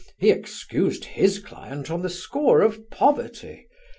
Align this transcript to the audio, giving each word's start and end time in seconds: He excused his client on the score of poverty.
He 0.17 0.31
excused 0.31 1.05
his 1.05 1.37
client 1.37 1.91
on 1.91 2.01
the 2.01 2.09
score 2.09 2.61
of 2.61 2.89
poverty. 2.89 3.67